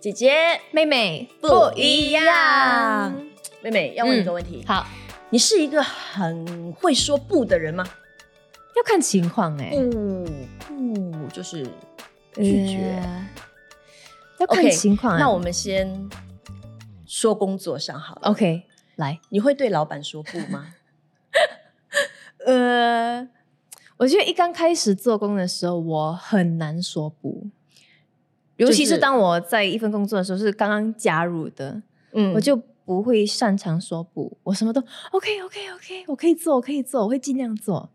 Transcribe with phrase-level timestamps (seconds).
[0.00, 0.32] 姐姐
[0.70, 3.14] 妹妹不一样。
[3.60, 4.86] 妹妹要问你一个问题，好，
[5.28, 7.84] 你是一个很会说不的人吗？
[8.76, 10.24] 要看情况哎、不
[11.12, 11.64] 不就是
[12.34, 12.98] 拒绝。
[13.02, 13.28] 呃
[14.38, 16.08] 要看情况啊、那我们先
[17.04, 18.30] 说工作上好了。
[18.30, 18.62] OK
[18.96, 20.74] 来，你会对老板说不吗？
[22.46, 23.28] 呃，
[23.98, 27.48] 我觉得一刚开始做工的时候，我很难说不，
[28.66, 31.82] 尤其是是当我在一份工作的时候，是刚刚加入的，
[32.12, 34.80] 嗯我就不会擅长说不，我什么都
[35.12, 37.90] OK OK OK，我可以做，我可以做，我会尽量做。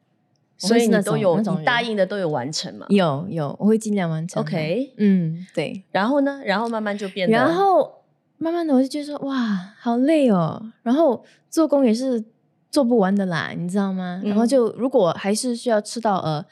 [0.57, 4.41] 所以会是那种你都有你答人应的都有完成嘛有有，我会尽量完成。
[4.41, 5.83] ？OK，嗯，对。
[5.91, 6.41] 然后呢？
[6.45, 7.91] 然后慢慢就变得，然后
[8.37, 10.71] 慢慢的我就觉得说，哇，好累哦。
[10.81, 12.23] 然后做工也是
[12.71, 14.21] 做不完的啦，你知道吗？
[14.23, 16.45] 嗯然后就如果还是需要吃到呃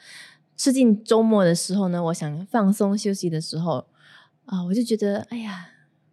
[0.54, 3.86] 吃进周末的时候呢，我想放松休息的时候
[4.46, 5.68] 啊、我就觉得，哎呀，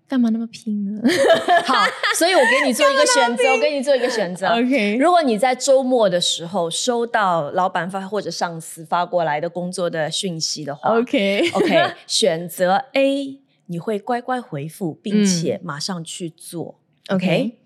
[0.07, 1.01] 干嘛那么拼呢
[1.65, 1.75] 好，
[2.17, 4.47] 所以我给你做一个 选择，我给你做一个选择。
[4.47, 16.79] ？OK，如果你在周末的时候收到老板发或者上司发过来的工作的讯息的话 OK OK， 选择 A，你会乖乖回复，并且马上去做。
[17.09, 17.57] OK，OK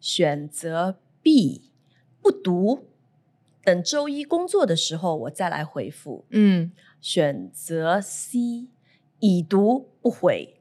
[0.00, 1.70] 选择 B，
[2.20, 2.86] 不读，
[3.64, 6.24] 等周一工作的时候我再来回复。
[6.30, 8.68] 嗯，选择 C，
[9.20, 10.54] 已读不回。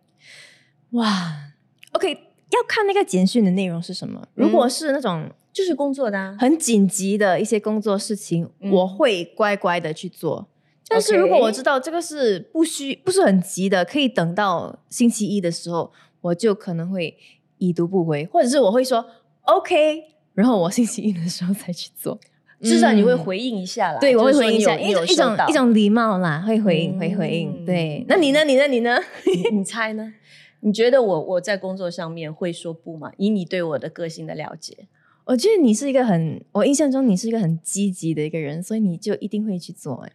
[0.92, 1.52] 哇
[1.92, 4.26] ，OK，要看那个简讯的内容是什么。
[4.36, 10.48] 如果是那种就是工作的啊，很紧急的一些工作事情，嗯我会乖乖的去做。
[10.88, 17.18] 但是如果我知道这个是不需不是很急的，可以等到星期一的时候，我就可能会
[17.58, 19.06] 已读不回，或者是我会说
[19.42, 22.18] OK，然后我星期一的时候再去做。
[22.64, 24.00] 至少你会嗯回应一下啦。
[24.00, 27.66] 对，我会回应一下，一种一种一种礼貌啦，会回应，嗯会回应。
[27.66, 28.44] 对，那你呢？
[28.44, 28.68] 你呢？
[28.68, 28.98] 你呢？
[29.26, 30.14] 你你猜呢？
[30.62, 33.12] 你觉得我我在工作上面会说不吗？
[33.18, 34.88] 以你对我的个性的了解，
[35.26, 40.12] 我觉得你是一个很，我印象中你是一个很积极的一个人，所以你就一定会去做、哎，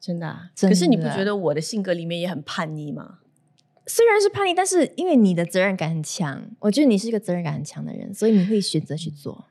[0.00, 0.50] 真的、啊。
[0.56, 3.18] 真的可是你不觉得我的性格里面也很叛逆吗？
[3.86, 9.46] 虽然是叛逆，但是因为你的责任感很强，我觉得你是一个责任感很强的人，所以你会选择去做。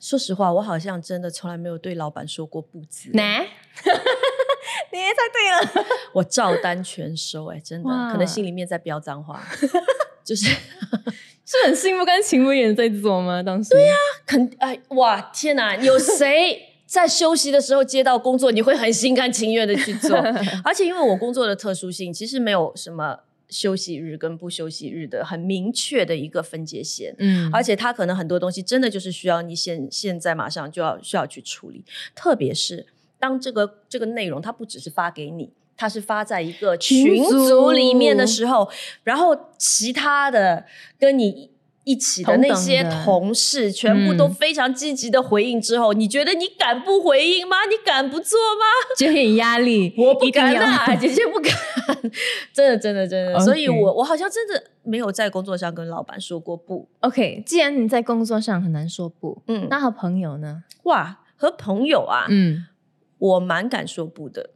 [0.00, 3.22] 说实话，我好像真的从来没有对老板说过不字，呐，
[4.92, 5.86] 你也猜对了。
[6.12, 9.42] 我照单全收、哎，真的，可能心里面在飙脏话，
[10.24, 10.46] 就是
[11.44, 13.42] 是很心不甘情不愿在做吗？
[13.42, 13.94] 当时对呀、
[14.26, 16.70] 肯哎哇天哪，有谁？
[16.86, 20.16] 在休息的时候接到工作，你会很心甘情愿的去做，
[20.62, 23.18] 而且因为我工作的特殊性，其实没有什么
[23.48, 27.14] 休息日跟不休息日的很明确的一个分界线。
[27.18, 31.84] 嗯而且它可能很多东西真的就是需要你现现在马上就要需要去处理，
[32.14, 32.86] 特别是
[33.18, 38.70] 当这个这个内容它不只是发给你，它是发在一个群组里面的时候，
[39.02, 40.66] 然后其他的
[40.98, 41.53] 跟你。
[41.84, 47.56] 一起的那些同事全部都嗯非常积极的回应之后，你觉得你敢不回应吗？
[47.68, 48.64] 你敢不做吗？
[48.98, 51.52] 就很压力， 我不敢啊， 姐姐不敢，
[52.52, 53.38] 真的真的真的。
[53.40, 56.88] 所以我我好像真的没有在工作上跟老板说过不。
[57.00, 60.64] OK，既然你在工作上很难说不，嗯，那和朋友呢？
[60.84, 62.64] 哇，和朋友啊，嗯，
[63.18, 64.50] 我蛮敢说不的。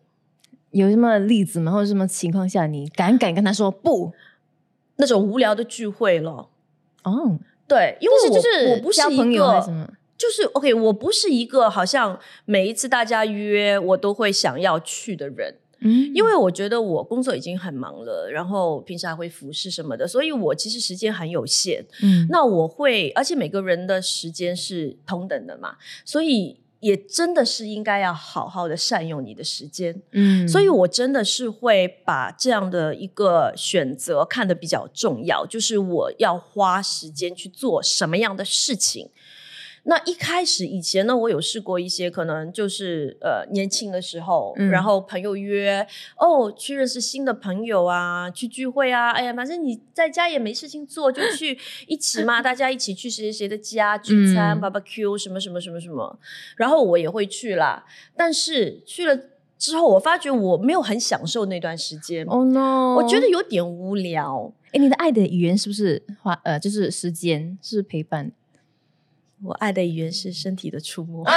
[0.71, 1.73] 有什么例子吗？
[1.73, 4.13] 或者什么情况下你敢敢跟他说不？
[4.97, 6.51] 那种无聊的聚会咯。
[7.11, 9.63] 哦，对，因为我是就是我不是朋友？
[10.17, 21.87] 就是 OK，我不是一个好像每一次大家约我都会想要去的人，嗯因为我觉得我工作已经很忙了，然后平时还会服侍什么的，所以我其实时间很有限。
[22.03, 30.01] 嗯那我会，而且每个人的时间是同等的嘛，所以也真的是应该要好好的善用你的时间。
[30.13, 39.11] 嗯所以我真的是会把这样的一个选择看得比较重要，就是我要花时间去做什么样的事情。
[39.91, 45.87] 那一开始以前呢，我有试过一些，可能就是呃年轻的时候，嗯然后朋友约
[46.19, 51.59] 哦去认识新的朋友啊，去聚会啊，哎呀，反正你在家也没事情做，就去
[51.89, 56.19] 一起嘛，大家一起去谁谁谁的家聚餐、嗯 barbecue 什么什么什么什么，
[56.59, 59.19] 然后我也会去啦，但是去了
[59.59, 62.97] 之后，我发觉我没有很享受那段时间，Oh no！
[62.97, 64.53] 我觉得有点无聊。
[64.73, 68.31] 哎，你的爱的语言是不是花呃，就是时间，是陪伴？
[69.45, 71.25] 我爱的语言是身体的触摸。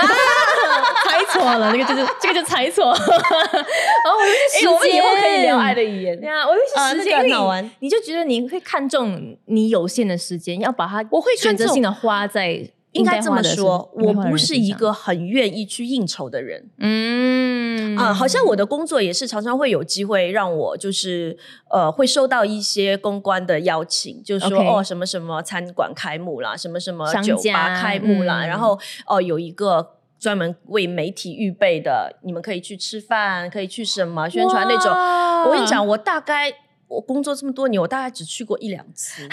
[1.08, 2.86] 猜错了，那个就是这个就猜错。
[2.86, 6.30] 然 后我就是我们以后可以聊爱的语言对。
[6.30, 16.70] 啊，我就啊那个是时间，好玩你就觉得你会看重你有限的时间，要把它我会选择性的花在应该这么说，我不是一个很愿意去应酬的人。
[16.78, 21.38] 嗯啊，好像我的工作也是常常会有机会让我就是
[21.70, 29.96] 呃会收到一些公关的邀请，就是说哦什么什么餐馆开幕啦，什么什么酒吧家开幕啦，嗯然后哦有一个。
[30.22, 34.92] 专门为媒体预备的，你们可以去吃饭，可以去什么宣传那种。
[34.92, 36.54] 我跟你讲，我大概
[36.88, 39.28] 我工作这么多年，我大概只去过一两次。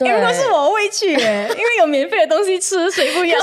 [0.00, 3.38] 对，因为都是我会去耶， 因为有免费的东西吃，谁不要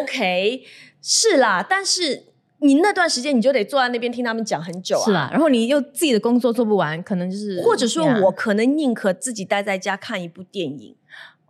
[0.00, 0.62] ？OK，
[1.02, 2.26] 是啦，但是
[2.60, 5.04] 你那段时间你就得坐在那边听他们讲很久啊。
[5.04, 10.96] 是啦，然后你又自己的工作做不完，可能就是或者说我可能宁可自己待在家看一部电影、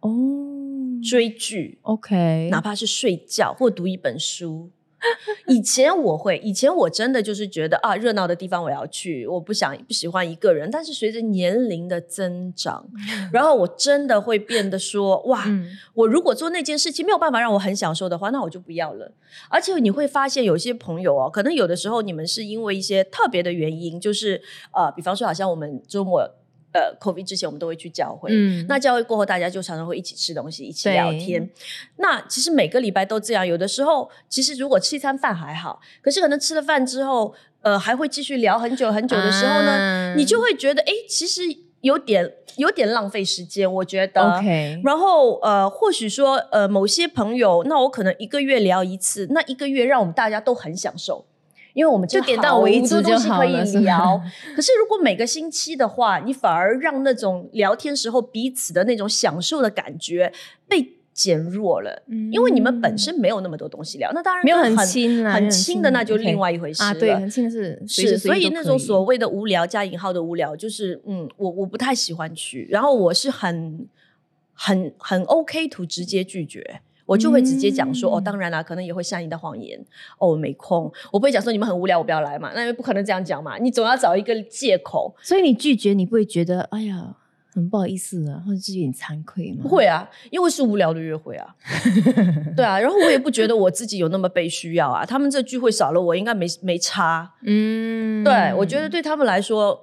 [0.01, 0.11] 哦
[1.07, 4.71] 追剧，，OK，哪怕是睡觉或读一本书。
[5.47, 10.71] 以前我会，以前我真的就是觉得啊，热闹的地方我要去，我不想不喜欢一个人。
[10.71, 12.87] 但是随着年龄的增长，
[13.33, 19.13] 然后我真的会变得说，哇，嗯我如果做那件事情没有办法让我很享受的话，那我就不要了。
[19.49, 24.41] 而且你会发现，有些朋友哦，可能有的时候你们是因为一些特别的原因，就是
[24.73, 26.29] 呃，比方说，好像我们周末
[26.75, 28.29] 呃 COVID 之前，我们都会去教会。
[28.33, 31.49] 嗯那教会过后，大家就常常会一起吃东西，一起聊天。
[31.97, 41.43] 那其实每个礼拜都这样，有的时候其实如果吃一餐饭还好，可是可能吃了饭之后，呃，还会继续聊很久很久的时候呢，啊你就会觉得，哎，其实
[41.81, 44.21] 有点有点浪费时间，我觉得。
[44.39, 51.25] OK，然后呃，或许说呃，某些朋友，那我可能一个月聊一次，那一个月让我们大家都很享受，
[51.75, 53.65] 因为我们就点到为止就好了。
[54.57, 60.33] 可是如果每个星期的话，你反而让那种聊天时候彼此的那种享受的感觉
[60.67, 73.87] 被减弱了，因为你们本身没有那么多东西聊，那当然嗯没有很很很亲啦没有很亲亲的，那就另外一回事啊，对，了很亲的是是，所以那种所谓的无聊加引号的无聊，就是嗯，我我不太喜欢去，然后我是很
[74.53, 76.81] 很很 OK to 直接拒绝。
[77.07, 79.79] 我就会直接讲说，哦，嗯当然啦，可能也会善意的谎言，
[80.19, 85.15] 哦，我没空，我不会讲说你们很无聊，我不要来嘛，那因为不可能这样讲嘛，你总要找一个借口。
[85.23, 87.15] 所以你拒绝，你不会觉得哎呀
[87.53, 89.59] 很不好意思啊，或者是有点惭愧吗？
[89.63, 91.55] 不会啊，因为是无聊的约会啊，
[92.57, 99.79] 对啊，然后我也不觉得我自己有那么被需要啊，他们这聚会少了我应该没没差，嗯，对，我觉得对他们来说，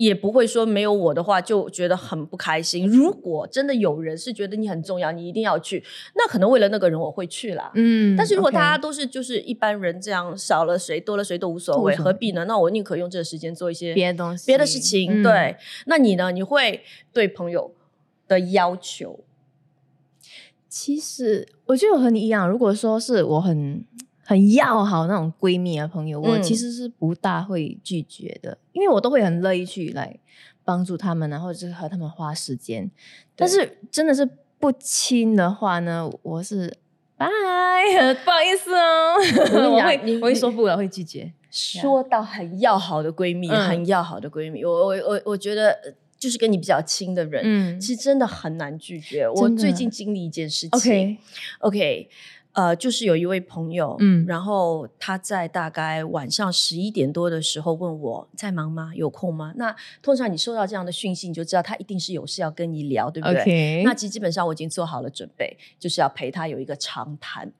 [0.00, 2.88] 也不会说没有我的话就觉得很不开心。
[2.88, 7.70] 如果真的有人是觉得你很重要，你一定要去，那可能为了那个人我会去啦。
[7.74, 12.46] 嗯，但是如果大家都是就是一般人这样，少了谁多了谁都无所谓，何必呢？
[12.46, 15.20] 那我宁可用这个时间做一些别的东西别的事情。
[15.20, 16.32] 嗯对，那你呢？
[16.32, 16.82] 你会
[17.12, 17.74] 对朋友
[18.26, 19.20] 的要求？
[20.66, 23.84] 其实我觉得我和你一样，如果说是我很
[24.30, 26.40] 很要好那种闺蜜啊朋友，我嗯。
[26.40, 30.16] 其实是不大会拒绝的，因为我都会很乐意去来
[30.62, 32.88] 帮助他们然后就是和他们花时间。
[33.34, 34.24] 但是真的是
[34.60, 36.72] 不亲的话呢，我是
[37.16, 37.26] 拜，
[38.24, 39.16] 不好意思哦，
[39.74, 41.32] 我会我会说不了，会拒绝。
[41.50, 43.68] 说到很要好的闺蜜，嗯。
[43.68, 47.80] 很要好的闺蜜，我我我我觉得呃就是跟你比较亲的人，嗯。
[47.80, 49.28] 其实真的很难拒绝。
[49.28, 51.18] 我最近经历一件事情
[51.58, 52.08] ，OK，OK，
[52.52, 58.92] 呃，就是有一位朋友，嗯然后他在大概晚上十一点多的时候问我在忙吗？
[58.94, 59.52] 有空吗？
[59.56, 67.52] 那通常你收到这样的讯息，你就知道他一定是有事要跟你聊，对不对那其实基本上我已经做好了准备，就是要陪他有一个长谈。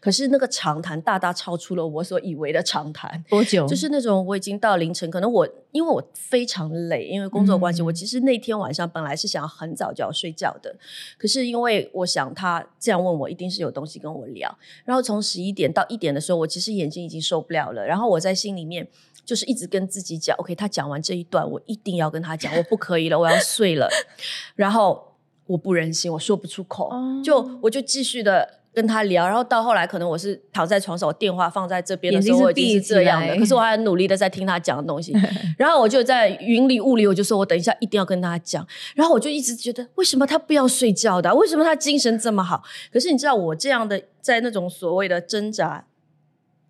[0.00, 3.66] 可是那个长谈大大超出了我所以为的长谈，多久？
[3.66, 10.74] 就是那种我已经到凌晨，可能我因为我非常累，因为工作关系，嗯我其实那天晚上本来是想要很早就要睡觉的，
[11.16, 14.58] 可是因为我想他这样问我，一定是有东西跟我聊。
[14.84, 18.86] 然后从十一点到一点的时候，我其实眼睛已经受不了了，然后我在心里面
[19.24, 23.88] 就是一直跟自己讲，OK，他讲完这一段，我一定要跟他讲，我不可以了，我要睡了。
[24.56, 25.14] 然后
[25.46, 28.58] 我不忍心，我说不出口，哦就我就继续的。
[28.78, 35.12] 跟他聊，然后到后来，可能我是躺在床上，我电话放在这边的时候，我已经是这样的，可是我还很努力的在听他讲的东西。
[35.58, 38.64] 然后我就在云里雾里，我就说我等一下一定要跟他讲。
[38.94, 42.62] 然后我就一直觉得，为什么他不要睡觉的啊、为什么他精神这么好？
[42.92, 45.84] 可是你知道，我这样的在那种所谓的挣扎，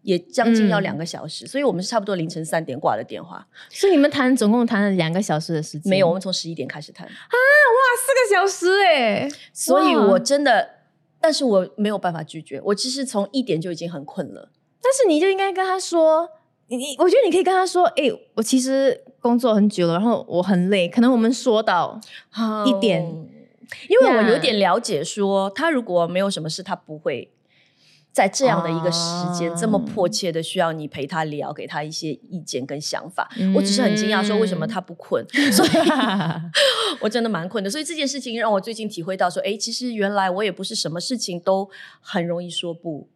[0.03, 3.47] 也将近要嗯两个小时，所以我们是差不多凌晨三点挂的电话。
[3.69, 7.11] 所以你们谈总共谈了两个小时的时间，没有，我们从十一点开始谈啊！
[7.11, 10.69] 哇，四个小时哎、所以我真的，
[11.21, 12.61] 但是我没有办法拒绝。
[12.65, 14.51] 我其实从一点就已经很困了。
[14.81, 16.29] 但是你就应该跟他说，
[16.69, 22.01] 你你，我觉得你可以跟他说，哎、我其实工作很久了，然后我很累，可能我们说到
[22.67, 23.29] 一点嗯
[23.89, 27.31] 因为我有点了解说，他如果没有什么事，他不会
[28.13, 29.01] 在这样的一个时
[29.33, 33.29] 间，这么啊迫切的需要你陪他聊，给他一些意见跟想法。
[33.55, 35.71] 我只是很惊讶，说为什么嗯他不困，所以
[37.01, 37.71] 我真的蛮困的。
[37.71, 41.69] 所以这件事情让我最近体会到，说，哎，其实原来我也不是什么事情都
[42.01, 43.09] 很容易说不。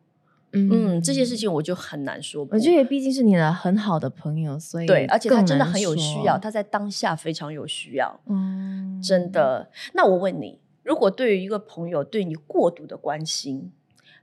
[0.55, 2.55] 嗯，这些事情我就很难说不。
[2.55, 9.71] 我觉得毕竟是你的很好的朋友，所以对，而且他真的很有需要，他在当下非常有需要，嗯真的。
[9.95, 13.73] 那我问你，如果对于一个朋友对你过度的关心，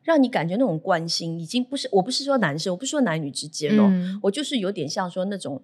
[0.10, 5.62] 让你感觉那种关心已经不是，我不是说男生，我不是说男女之间哦，嗯我就是有点像说那种。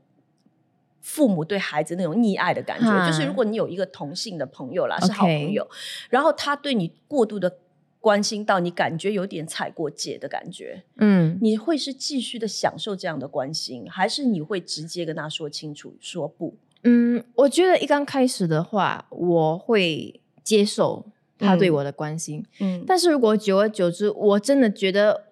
[1.07, 5.69] 父母对孩子那种溺爱的感觉，哈就是如果你有一个同性的朋友啦，是好朋友，
[6.09, 7.59] 然后他对你过度的
[7.99, 16.55] 关心到你感觉有点踩过界的感觉，嗯，你会是继续的享受这样的关心，还是你会直接跟他说清楚，说不？
[16.81, 21.05] 嗯，我觉得一刚开始的话，我会接受
[21.39, 21.73] 他对嗯。
[21.73, 22.83] 我的关心，嗯。
[22.87, 25.25] 但是如果久而久之，我真的觉得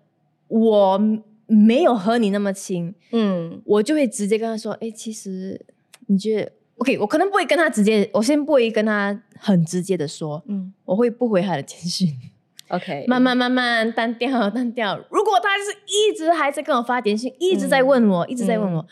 [0.47, 0.99] 我
[1.47, 3.61] 没有和你那么亲，嗯。
[3.65, 5.59] 我就会直接跟他说：“哎，其实
[6.07, 10.73] 你觉得 OK？” 我可能不会跟他直接，我先不会跟他很直接的说，嗯。
[10.85, 12.09] 我会不回他的简讯，，
[12.69, 14.97] OK，慢慢慢慢单调单调。
[15.09, 18.85] 如果他是一直还在跟我发简讯，一直在问我，一直在问我，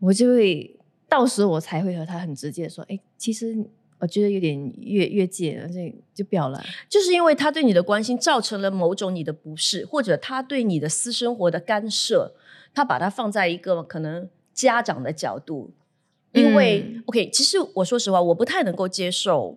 [0.00, 0.76] 我就会
[1.08, 3.56] 到时候我才会和他很直接的说：“哎，其实
[3.98, 6.62] 我觉得有点越越界了，所以就不要了。
[6.88, 12.34] 就是因为他对你的关心造成了某种你的不适，或者他对你的私生活的干涉，
[12.74, 15.72] 他把它放在一个可能家长的角度。
[16.32, 19.56] 因为、嗯 OK，其实我说实话，我不太能够接受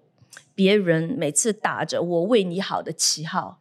[0.56, 3.60] 别人每次打着我为你好的旗号，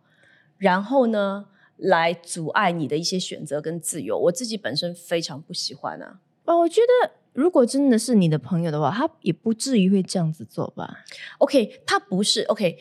[0.57, 4.17] 然后呢来阻碍你的一些选择跟自由。
[4.17, 6.21] 我自己本身非常不喜欢啊。
[6.45, 11.05] 哦，我觉得如果真的是你的朋友的话，他也不至于会这样子做吧
[11.39, 12.77] ？OK，他不是 OK，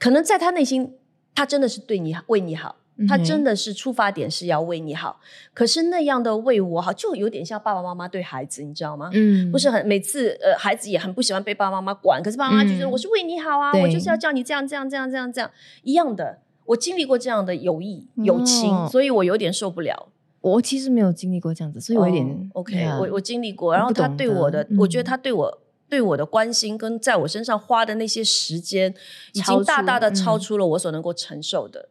[0.00, 0.96] 可能在他内心，
[1.32, 2.74] 他真的是对你，为你好，
[3.06, 5.20] 他真的是出发点是要为你好。
[5.54, 9.10] 可是那样的为我好，就有点像爸爸妈妈对孩子，你知道吗？
[9.14, 15.48] 嗯不是很每次呃，孩子也很不喜欢被爸爸妈妈管，可是爸爸妈妈就觉得嗯我是为你好啊，对我就是要叫你这样这样这样这样这样
[15.84, 16.40] 一样的。
[16.64, 20.08] 我经历过这样的友谊友情，哦所以我有点受不了。
[20.42, 28.94] 我其实没有经历过这样子，所以我有点、哦 OK，、我我经历过，然后他对我的，我觉得嗯他对我对我的关心跟在我身上花的那些时间，
[29.32, 31.88] 已超经大大的超出了我所能够承受的。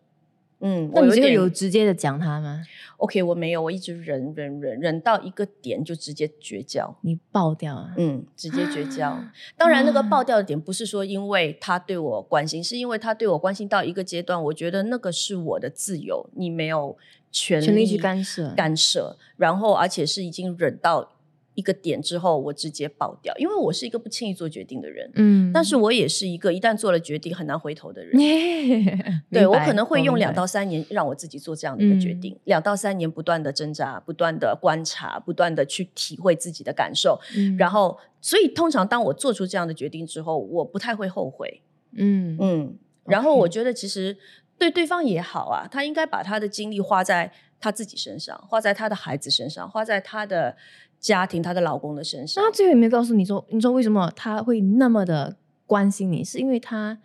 [0.63, 2.61] 嗯，那你这个我有点有直接的讲他吗
[2.97, 6.95] ？OK，我没有，我一直忍忍忍忍到一个点就直接绝交。
[7.01, 7.95] 你爆掉啊？
[7.97, 9.19] 嗯，直接绝交。
[9.57, 16.95] 当然，那个爆掉的点不是说因为他对我关心，是因为他对我关心到一个阶段，我觉得那个是我的自由，你没有
[17.31, 21.13] 权全力去干涉干涉，然后而且是已经忍到
[21.55, 28.11] 一个点之后，我直接爆掉，因为我是一个不轻易做决定的人，嗯但是我也是一个一旦做了决定很难回头的人。
[29.29, 37.19] 对对我可能会用两到三年让我自己做这样的一个决嗯定，两到三年不断的挣扎，不断的观察，不断的去体会自己的感受，
[37.57, 41.61] 然后后，所以通常当我做出这样的决定之后，我不太会后悔。
[41.93, 44.17] 嗯嗯，然后我觉得其实
[44.61, 50.55] 对对方也好啊，他应该把他的精力花在他自己身上，花在他的孩子身上，花在他的
[50.99, 52.47] 家庭、他的老公的身上那。
[52.47, 56.23] 他最后有没有告诉你说，你说为什么他会那么的关心你？
[56.23, 56.95] 是因为他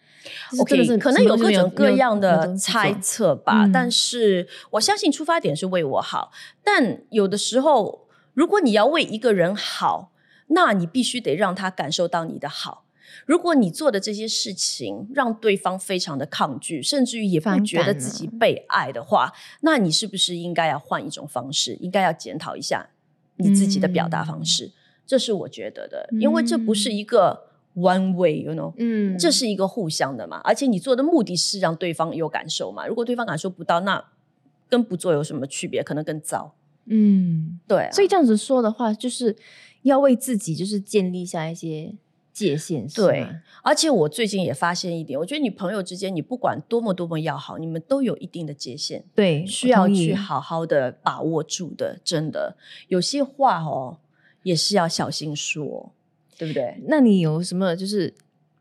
[0.50, 6.30] 就是真的 OK，是可能有各种各样的猜测吧，嗯但是我相信出发点是为我好。
[6.62, 10.12] 但有的时候，如果你要为一个人好，
[10.48, 12.84] 那你必须得让他感受到你的好。
[13.24, 21.74] 如果你做的这些事情让对方非常的抗拒，甚至于也不觉得自己被爱的话，那你是不是应该要换一种方式？
[21.80, 22.88] 应该要检讨一下
[23.36, 24.72] 你自己的表达方嗯式。
[25.06, 28.72] 这是我觉得的，因为这不是一个 one way，you know。
[28.76, 32.86] 嗯，这是一个互相的嘛，而且你做的目的是让对方有感受嘛。
[32.86, 34.04] 如果对方感受不到，那
[34.68, 35.82] 跟不做有什么区别？
[35.82, 36.54] 可能更糟。
[36.86, 39.36] 嗯，对啊、所以这样子说的话，就是
[39.82, 41.94] 要为自己就是建立下一些
[42.36, 43.26] 界限，是对
[43.62, 51.98] 而且我最近也发现一点，我觉得你朋友之间，你不管多么多么要好，你们都有一定的界限，对，需要去好好的把握住的。
[52.04, 53.96] 真的，有些话哦，
[54.42, 55.92] 也是要小心说，
[56.36, 56.82] 对不对？
[56.88, 58.12] 那你有什么就是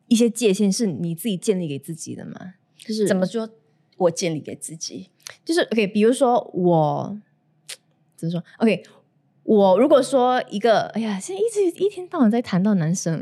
[0.08, 2.53] 一些界限是你自己建立给自己的吗？
[2.77, 3.50] 就是怎么说？
[3.98, 5.10] 我建立给自己，
[5.44, 7.17] 就是 OK，比如说我
[8.15, 8.84] 怎么说？OK，
[9.46, 13.14] 我如果说一个，哎呀，现在一直一天到晚在谈到男生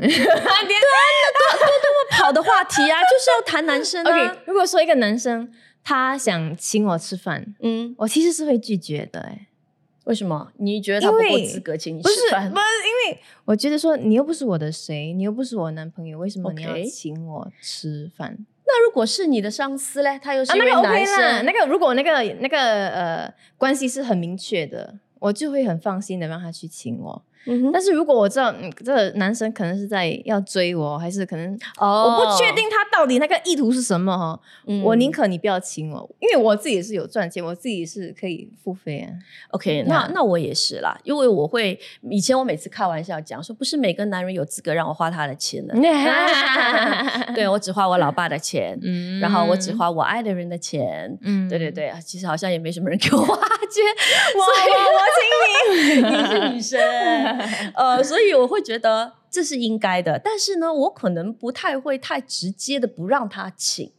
[2.12, 4.10] 好 的话题啊， 就是要谈男生啊。
[4.10, 5.52] ，OK，如果说一个男生
[5.82, 9.48] 他想请我吃饭，嗯，我其实是会拒绝的、哎，
[10.04, 10.50] 为什么？
[10.56, 12.56] 你觉得他不够资格请你吃饭不？
[12.58, 18.38] 是，因为我觉得说你又不是我的谁，你又不是我男朋友，为什么你要请我吃饭？
[18.66, 27.22] 那如果是你的上司嘞，他又是啊，那个一位 OK 男生，啦，那个如果那个那个呃关系是很明确的，我就会很放心的让他去请我。
[27.72, 32.04] 但是如果我知道嗯这个男生可能是在要追我，还是可能哦。
[32.04, 34.82] 我不确定他到底那个意图是什么哈，嗯。
[34.82, 39.12] 我宁可你不要亲我，因为我自己是有赚钱，我自己是可以付费啊。
[39.50, 41.78] OK，呀那那我也是啦，因为我会
[42.10, 45.74] 以前我每次开玩笑讲说，不是每个男人有资格让我花他的钱的，
[47.34, 49.20] 对我只花我老爸的钱，嗯。
[49.20, 51.16] 然后我只，花我爱的人的钱。
[51.22, 51.48] 嗯。
[51.48, 53.84] 对对，对，啊其实好像也没什么人给我花钱，
[54.34, 54.46] 我我
[54.94, 55.00] 我
[55.74, 56.78] 你是女生，
[57.74, 60.20] 呃，所以我会觉得这是应该的。
[60.22, 63.90] 但是呢，我可能不太会太直接的不让他请。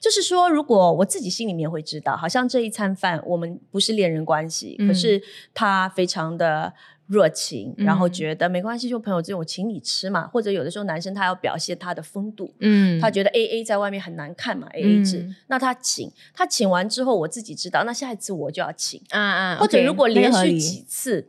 [0.00, 5.22] 就是说，如果我自己心里面会知道，好像这一餐饭我们不是恋人关系，嗯可是
[5.54, 6.72] 他非常的
[7.06, 10.26] 热情，然后嗯觉得没关系，就朋友之间我请你吃嘛。
[10.26, 19.00] 或者有的时候男生他要表现他的风度，嗯他觉得 A A 在外面很难看嘛，A A 制，嗯那他请，他请完之后我自己知道，那下一次我就要请。
[19.10, 21.28] 啊啊，或者如果连续几次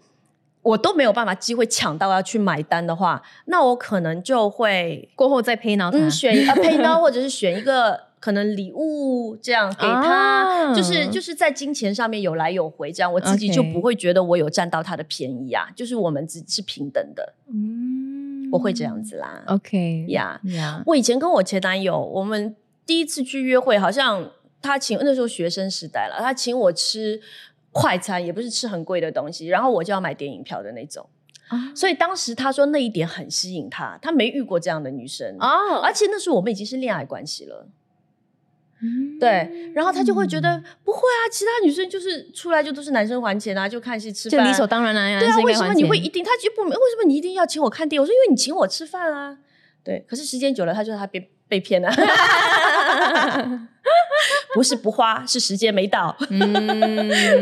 [0.69, 10.75] 我都没有办法机会抢到要去买单的话，那我可能就会过后再配到他，嗯选一个配刀， 或者是选一个可能礼物这样给他，啊。
[10.75, 18.49] 就是就是在金钱上面有来有回，这样我自己就不会觉得我有占到他的便宜啊，就是我们只是平等的，嗯。
[18.51, 19.43] 我会这样子啦。
[19.47, 20.39] OK 呀。
[20.45, 27.21] 呀，我以前跟我前男友，我们第一次去约会，好像他请那时候学生时代了，他请我吃
[27.71, 31.09] 快餐，也不是吃很贵的东西，然后我就要买电影票的那种。
[31.49, 37.67] 啊所以当时他说那一点很吸引他，他没遇过这样的女生，哦，而且那时候我们已经是恋爱关系了，
[38.81, 46.23] 嗯对，然后他就会觉得不会啊，其他女生就是出来就都是男生还钱啊，就看戏吃饭啊，就理所当然啦，对啊，为什么你会一定？
[46.23, 48.01] 他就不明为什么你一定要请我看电影？
[48.01, 49.39] 我说因为你请我吃饭啊。
[49.83, 51.89] 对，可是时间久了，他就他被被骗了，
[54.53, 56.15] 不是不花，是时间没到。
[56.29, 56.47] 嗯，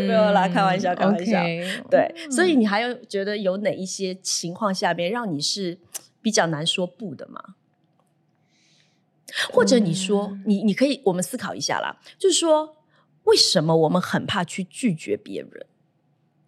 [0.07, 1.41] 没有啦开玩笑开玩笑
[1.89, 5.77] 对，所以你还有觉得有哪一些情况下面让你是
[6.21, 7.55] 比较难说不的吗？
[9.51, 12.77] 或者你说，嗯你你可以我们思考一下啦，就是说，
[13.25, 15.65] 为什么我们很怕去拒绝别人？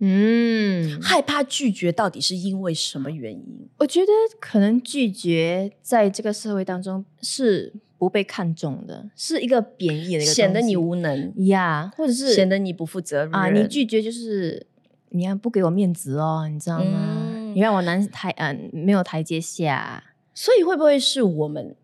[0.02, 3.70] 嗯，害怕拒绝到底是因为什么原因？
[3.80, 14.66] 我觉得可能拒绝在这个社会当中是不被看重的，是一个贬义的一个，显得你无能，呀，或者是显得你不负责任啊，你拒绝就是
[15.10, 17.18] 你要不给我面子哦，你知道吗？
[17.28, 20.04] 嗯你让我难台嗯、没有台阶下，
[20.36, 21.76] 所以会不会是我们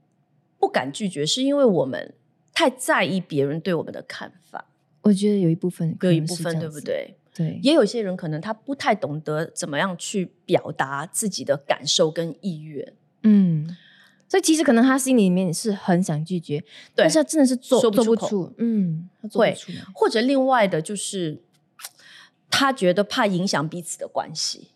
[0.60, 2.13] 不敢拒绝，是因为我们
[2.54, 4.65] 太在意别人对我们的看法？
[5.01, 6.80] 我觉得有一部分有一部分对不？
[6.80, 7.15] 对？
[7.34, 13.75] 对，也有些人可能他不太懂得怎么样去表达自己的感受跟意愿，嗯，
[14.27, 16.63] 所以其实可能他心里面是很想拒绝，
[16.95, 19.51] 但是他真的是做说不不出，嗯，他做会。
[19.51, 21.41] 不出，或者另外的就是
[22.49, 24.69] 他觉得怕影响彼此的关系，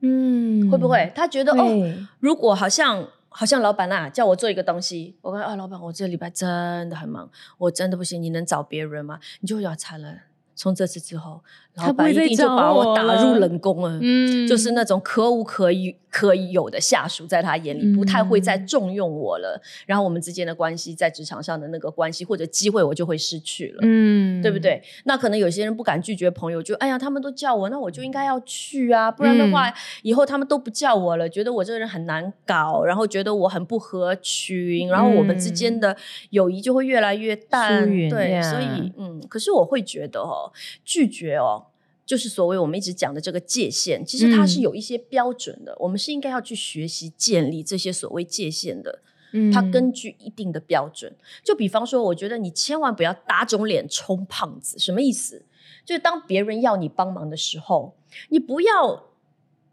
[0.00, 1.12] 嗯，会不会？
[1.14, 9.20] 他觉得哦，如果好像好像老板啊叫我做一个东西，我跟啊老板，我这个礼拜真的很忙，我真的不行，你能找别人吗？
[9.40, 10.14] 你就要惨了。
[10.58, 11.44] 从这次之后，
[11.76, 13.98] 老板一定就把我打入冷宫了。
[14.00, 19.60] 嗯就是那种可无可以可有的下属，在他眼里不太会再嗯重用我了。
[19.84, 23.80] 然后我们之间的关系，在职场上的那个关系或者机会，我就会失去了。
[23.82, 24.58] 嗯对不？
[24.58, 24.82] 对？
[25.04, 35.94] 那可能有些人不敢拒绝朋友，就哎呀，他们都叫我，那我就应该要去啊，不然的话，嗯以后他们都不叫我了，觉得我这个人很难搞，然后觉得我很不合群，然后我们之间的
[36.30, 37.86] 友谊就会越来越淡。
[38.08, 40.50] 对，所以嗯，可是我会觉得哦，
[40.84, 41.65] 拒绝哦。
[42.06, 49.00] 就是所谓我们一直讲的这个界限，其实它是嗯有一些标准的，我们是应该要去学习建立这些所谓界限的。
[49.32, 55.44] 嗯它根据一定的标准，就比方说，我觉得你千万不要打肿脸充胖子，什么意思？
[55.84, 57.96] 就是当别人要你帮忙的时候，
[58.28, 59.10] 你不要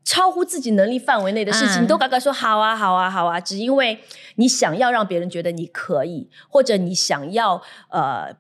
[0.04, 4.00] 超乎自己能力范围内的事情，嗯你都嘎嘎说好啊，好啊，好啊，只因为
[4.36, 8.36] 你想要让别人觉得你可以，或者你想要呃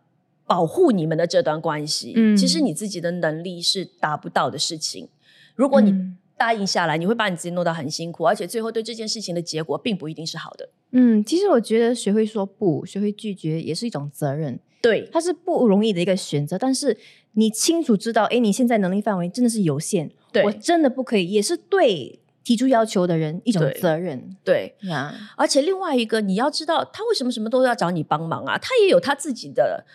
[0.53, 5.09] 保护你们的这段关系，嗯其实你自己的能力是达不到的事情。
[5.55, 10.69] 如果你嗯答应下来，你会把你自己弄到很辛苦，而且最后对这件事情的结果并不一定是好的。
[10.91, 16.55] 嗯，其实我觉得学会说不，学会拒绝也是一种责任，对，它是不容易的一个选择。
[16.55, 16.95] 但是
[17.31, 25.15] 你清楚知道，哎，你现在能力范围真的是有限，对我真的不可以，也是对提出要求的人一种责任对，呀。
[25.37, 28.57] 而且另外一个，你要知道他为什么什么都要找你帮忙啊？
[28.57, 29.85] 他也有他自己的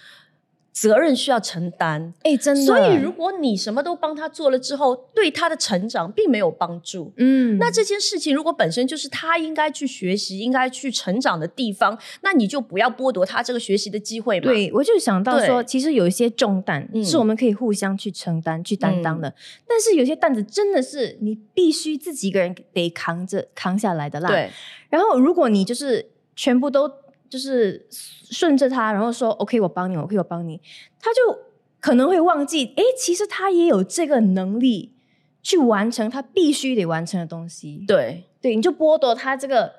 [0.81, 2.14] 责任需要承担。
[2.23, 2.62] 哎，真的。
[2.62, 7.12] 所以如果你什么都帮他做了之后，对他的成长并没有帮助。
[7.17, 14.47] 嗯，那这件事情如果本身就是他应该去学习、应该去成长的地方，那你就不要剥夺他这个学习的机会嘛。
[14.47, 19.35] 对，我就想到说，其实有一些重担嗯是我们可以互相去承担、去担当的，
[19.67, 24.29] 但是有些担子真的是你必须自己一个人得扛着扛下来的啦。。
[24.29, 24.51] 对
[24.91, 26.91] 然后如果你就是全部都
[27.29, 30.61] 就是顺着他，然后说 OK 我帮你，OK 我帮你，
[31.01, 31.38] 他就
[31.81, 34.95] 可能会忘记，哎，其实他也有这个能力
[35.43, 37.85] 去完成他必须得完成的东西。
[37.87, 39.75] 对对，你就剥夺他这个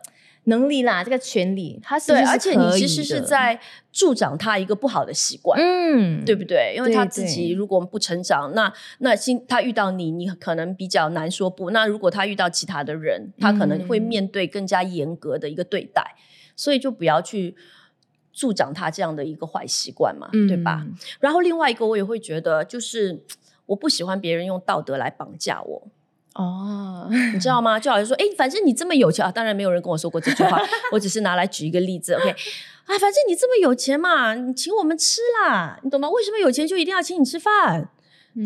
[0.46, 3.60] 能力啦，这个权利，他是而且你其实是在
[3.92, 5.60] 助长他一个不好的习惯。
[5.62, 6.74] 嗯，对不对？
[6.76, 11.72] 因为他自己如果不成长，那那新他遇到你，你可能比较难说不。
[11.72, 16.16] 那如果他遇到其他的人，他可能会嗯面对更加严格的一个对待，
[16.60, 17.56] 所以就不要去
[18.34, 20.82] 助长他这样的一个坏习惯嘛，对吧？
[20.86, 20.94] 嗯？
[21.22, 23.24] 然后另外一个，我也会觉得，就是
[23.68, 25.88] 我不喜欢别人用道德来绑架我，
[26.36, 27.80] 哦，你知道吗？
[27.80, 30.60] 就好像说，哎，反正你这么有钱啊，当然没有人跟我说过这句话，
[30.92, 32.30] 我只是拿来举一个例子，OK。
[32.30, 36.10] 啊，反正你这么有钱嘛，你请我们吃啦，你懂吗？
[36.10, 37.90] 为什么有钱就一定要请你吃饭？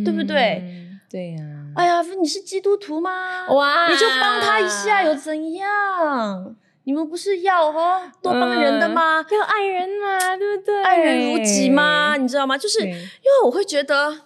[0.05, 0.99] 对不对嗯？
[1.09, 1.43] 对呀、
[1.75, 3.47] 哎呀，你是基督徒吗？
[3.49, 6.55] 哇你就帮他一下又怎样？
[6.85, 9.25] 你们不是要哈多帮人的吗？
[9.31, 10.83] 要爱人嘛，对不对？
[10.83, 12.17] 爱人如己吗？
[12.17, 12.57] 你知道吗？
[12.57, 14.21] 就是因为我会觉得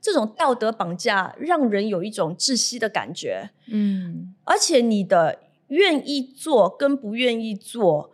[0.00, 8.12] 这种道德绑架让人有一种窒息的感觉，嗯而且你的愿意做跟不愿意做，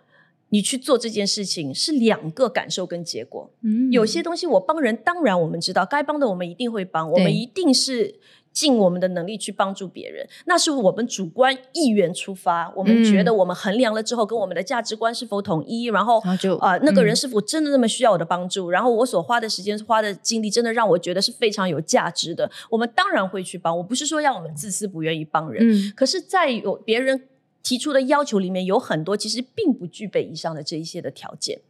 [0.51, 3.51] 你去做这件事情是两个感受跟结果。
[3.63, 8.15] 嗯有些东西我帮人，当然我们知道该帮的，我们一定会帮，我们一定是
[8.53, 10.29] 尽我们的能力去帮助别人。
[10.45, 18.71] 那是我们主观意愿出发，我们嗯觉得我们衡量了之后，跟我们的价值观是否统一，然后就啊、那个人嗯是否真的那么需要我的帮助？
[18.71, 22.51] 然后我所花的时间、花的精力，真的让我觉得是非常有价值的。
[22.71, 27.29] 我们当然会去帮，我不是说让我们自私不愿意帮人，嗯可是，在有别人
[27.63, 31.61] 提出的要求里面，有很多其实并不具备以上的这一些的条件。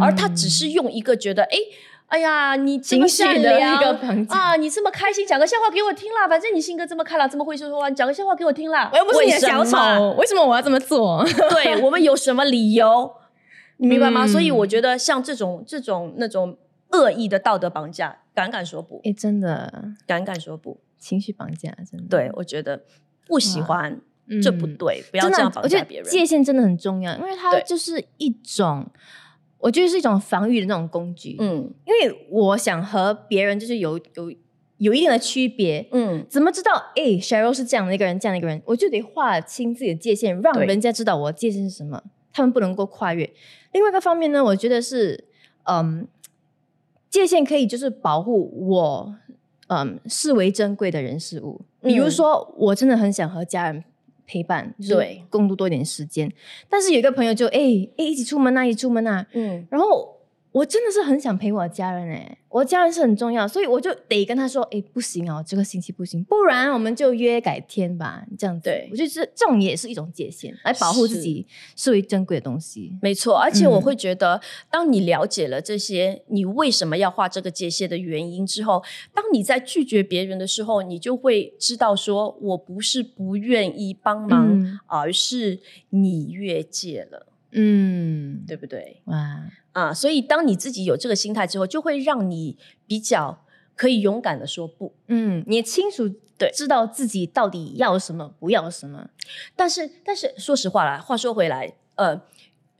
[0.00, 1.56] 而他只是用一个觉得，哎、
[2.12, 3.58] 哎呀，你这么善良
[4.28, 8.90] 啊，你这么开心，讲个笑话给我听啦，反正你性格这么开朗，这么会说话，你讲个笑话给我听啦。
[8.92, 11.24] 我又不是你的小丑，为什么我要这么做？
[11.48, 13.10] 对 我们有什么理由？
[13.78, 14.26] 你明白吗？
[14.26, 16.58] 嗯所以我觉得像这种这种那种
[16.90, 20.78] 恶意的道德绑架，敢敢说不，哎，真的敢敢说不。
[20.98, 22.82] 情绪绑架，真的对，我觉得
[23.26, 23.98] 不喜欢，
[24.28, 26.08] 嗯这不对，不要这样绑架别人。
[26.08, 28.86] 界限真的很重要，因为它就是一种，
[29.62, 31.36] 我觉得是一种防御的那种工具。
[31.38, 34.30] 嗯因为我想和别人就是有有
[34.78, 36.72] 有一定的区别，嗯，怎么知道？
[36.96, 43.32] 哎，Cheryl 是这样的一个人，这样的一个人，我就得划清自己的界限，让人家知道我的界限是什么，他们不能够跨越。
[43.72, 45.24] 另外一个方面呢，我觉得是，
[45.64, 46.08] 嗯，
[47.08, 49.14] 界限可以就是保护我，
[49.68, 51.60] 嗯，视为珍贵的人事物。
[51.80, 53.84] 比如嗯说，我真的很想和家人
[54.32, 55.22] 陪伴，对。
[55.28, 56.32] 共度多一点时间，
[56.70, 57.58] 但是有一个朋友就哎
[57.98, 60.16] 哎一起出门啊，一起出门啊，嗯，然后
[60.52, 68.64] 我真的是很想陪我家人哎、我家人是很重要，所以我就得跟他说，哎，不行哦，这个星期不行，不然我们就约改天吧，这样子。
[68.64, 72.92] 对我觉得这这种也是一种界限，来保护自己视为珍贵的东西。
[73.00, 73.34] 没错。
[73.36, 78.82] 而且我嗯会觉得，当你了解了这些，你为什么要画这个界限的原因之后，
[79.14, 89.00] 当你在拒绝别人的时候，你就会知道，说我不是不愿意帮忙，嗯而是你越界了，嗯，对不对？
[89.04, 92.56] 哇，啊，所以当你自己有这个心态之后，就会让你
[92.86, 94.94] 比较可以勇敢的说不。
[95.08, 96.08] 嗯，你也清楚
[96.38, 99.10] 对知道自己到底要什么，不要什么。
[99.56, 102.20] 但是，但是说实话啦，话说回来，呃，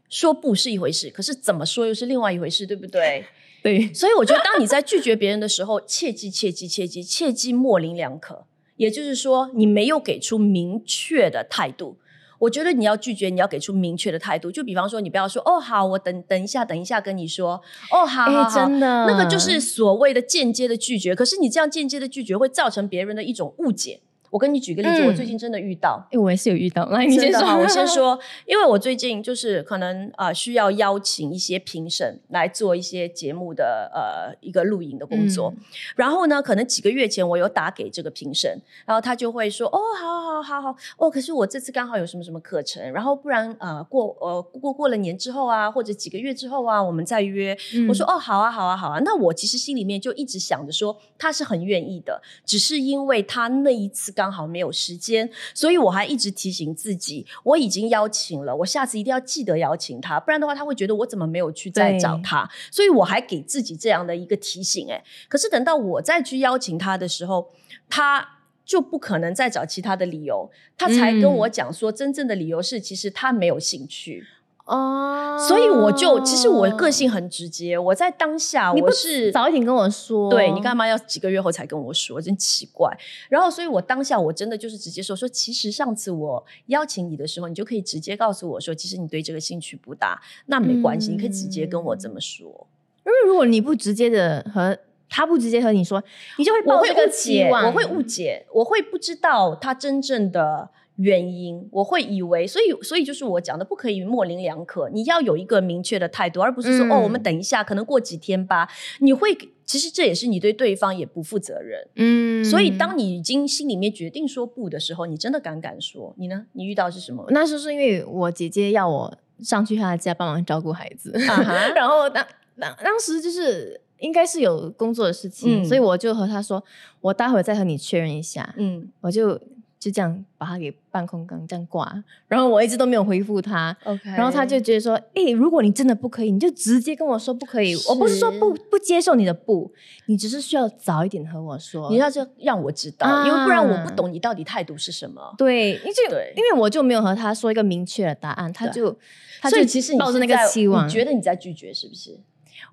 [0.09, 3.25] 说不是一回事，可是怎么说又是另外一回事，对不对？
[3.63, 8.45] 对，所以我觉得，当你在拒绝别人的时候，切记、切记、切记、切记模棱两可。
[8.77, 11.97] 也就是说，你没有给出明确的态度。
[12.43, 14.51] 我觉得你要拒绝，你要给出明确的态度。
[14.51, 21.15] 就比方说，你不要说“哦，好，我等等一下，等一下跟你说”，哦，好真的，那个就是所谓的间接的拒绝。
[21.15, 24.01] 可是你这样间接的拒绝，会造成别人的一种误解。
[24.33, 26.03] 我跟你举个例子，嗯我最近真的遇到。
[26.11, 26.87] 哎，我也是有遇到。
[26.87, 27.87] 来，你先说，我 先。
[27.87, 35.63] 说，因为我最近就是可能啊、呃需要邀请一些评审来做一些节目的呃一个录影的工作，嗯
[35.97, 47.57] 然后呢，可能几个月前我有打给这个评审，然后他就会说哦，好好好好哦，可是我这次刚好有什么什么课程，然后不然呃过呃过过了年之后啊，或者几个月之后啊，我们再约。
[47.89, 48.99] 我说哦，好啊，好啊，好啊。
[49.05, 64.91] 那我其实心里面就一直想着说，他是很愿意的，只是因为他那一次刚好没有时间，所以我还一直提醒自己，我已经邀请了，我下次一定要记得邀请他，不然的话他会觉得我怎么没有去再找他，所以我还给自己这样的一个提醒。
[64.91, 67.51] 哎，可是等到我再去邀请他的时候，
[67.89, 68.39] 他。
[68.65, 74.25] 就不可能再找其他的理由，他才跟我讲说，真正的理由是其实他没有兴趣
[74.65, 82.97] 哦，所以我就其实我个性很直接，我在当下我是早一点跟我说，对你干嘛要几个月后才跟我说，真奇怪。
[83.29, 92.67] 然后所以我当下我真的就是直接说说，其实上次我邀请你的时候，你就可以直接告诉我说，其实你对这个兴趣不大，那没关系，你可以直接跟我这么说。
[93.05, 94.79] 因为如果你不直接的和。
[95.15, 96.03] 他不直接和你说，
[96.39, 108.69] 你就会抱这个期望，我会误解，我会不知道他真正的原因，我会以为，所以，所以就是我讲的，不可以模棱两可，你要有一个明确的态度，而不是说哦，我们等一下，可能过几天吧。
[109.01, 111.89] 你会，其实这也是你对对方也不负责任。
[111.97, 116.15] 嗯，所以当你已经心里面决定说不的时候，你真的敢敢说？
[116.19, 116.47] 你呢？
[116.53, 117.25] 你遇到是什么？
[117.31, 121.11] 那时候是因为我姐姐要我上去她家帮忙照顾孩子，
[121.75, 122.25] 然后当
[122.59, 123.81] 当当时就是。
[124.03, 126.61] 应该是有工作的事情，所以我就和他说，
[127.01, 128.53] 我待会再和你确认一下。
[128.59, 129.41] 嗯，我就
[129.83, 131.93] 就这样把他给半空刚这样挂，
[132.29, 133.77] 然后我一直都没有回复他。
[133.83, 137.75] OK，然后他就觉得说，哎，如果你真的不可以，你就直接跟我说不可以。
[137.89, 139.73] 我不是说不不接受你的不，
[140.07, 145.35] 你只是需要早一点和我说，你要就让我知道，因为不然我不懂你到底态度是什么。
[145.37, 148.97] 对，因为因为我就没有和他说一个明确的答案，他就
[149.41, 152.21] 他就其实抱着那个期望，你觉得你在拒绝是不是？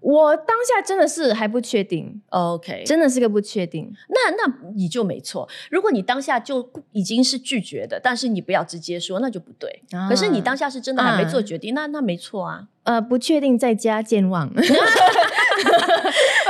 [0.01, 3.91] 我当下真的是还不确定，OK，真的是个不确定。
[4.07, 5.47] 那那你就没错。
[5.69, 9.83] 如果你当下就已经是拒绝的，但是你不要直接说，那就不对。
[10.07, 12.67] 可是你当下是真的还没做决定，那那没错啊。
[12.83, 14.61] 呃，不确定在家健忘， 我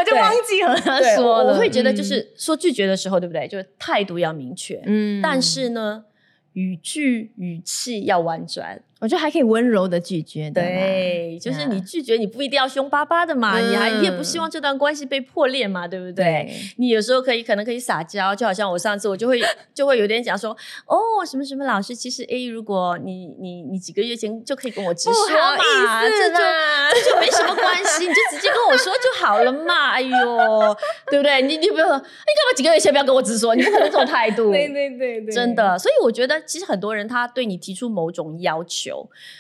[0.06, 1.54] 就忘记和他说了。
[1.54, 3.48] 我会觉得就是说拒绝的时候，对不对？
[3.48, 6.06] 就是态度要明确，嗯，但是呢。
[6.54, 10.50] 语句语气要婉转，我觉得还可以温柔的拒绝。
[10.52, 16.52] 对，就是你拒绝，你不一定要凶巴巴的嘛，你还你也不希望这段关系被破裂嘛，对不对？
[16.78, 19.42] 你有时候可以可能可以撒娇，就好像我上次我就会
[19.74, 20.52] 就会有点讲说，
[20.86, 25.14] 哦，什么什么老师，其实 A，如果你你你几个月前就可以跟我直说
[25.58, 29.92] 嘛，这就这就没什么关系，你就直接跟我说就好了嘛。
[29.96, 30.78] 哎呦，
[31.10, 31.42] 对不对？
[31.42, 33.56] 你你不要说，你干嘛几个月前不要跟我直说？
[33.56, 35.78] 你不可能这种态度， 对对对对，真的。
[35.80, 36.40] 所以我觉得。
[36.46, 38.89] 其实很多人他对你提出某种要求，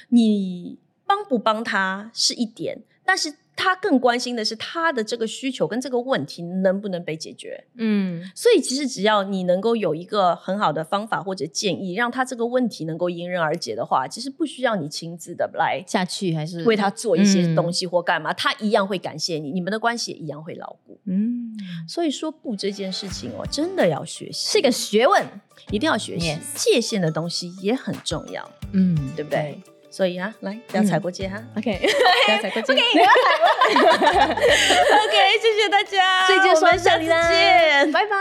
[0.10, 7.66] 你帮不帮他是一点，但是他更关心的是他的这个需求跟这个问题能不能被解决。
[7.76, 20.98] 嗯，所以其实只要你能够有一个很好的方法或者建议，让他这个问题能够迎刃而解的话，其实不需要你亲自的来下去，还是为他做一些东西或干嘛，他一样会感谢你，你们的关系也一样会牢固。
[21.06, 21.54] 嗯，
[21.86, 25.26] 所以说不这件事情哦，真的要学习，是一个学问。
[25.72, 29.60] 一定要学习界限的东西也很重要，嗯，对不对？
[29.90, 31.80] 所以啊，来不要踩过界哈， OK，
[32.26, 33.48] 不要踩过界，OK，不要踩过。
[33.68, 34.76] 界，
[35.06, 38.16] OK，谢谢大家，再见，我们下次见，拜拜。